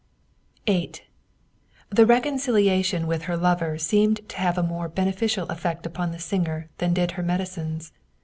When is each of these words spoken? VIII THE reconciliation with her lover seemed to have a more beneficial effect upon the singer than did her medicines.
VIII 0.65 0.93
THE 1.91 2.07
reconciliation 2.07 3.05
with 3.05 3.25
her 3.25 3.37
lover 3.37 3.77
seemed 3.77 4.27
to 4.29 4.37
have 4.37 4.57
a 4.57 4.63
more 4.63 4.89
beneficial 4.89 5.45
effect 5.51 5.85
upon 5.85 6.11
the 6.11 6.17
singer 6.17 6.69
than 6.79 6.95
did 6.95 7.11
her 7.11 7.21
medicines. 7.23 7.91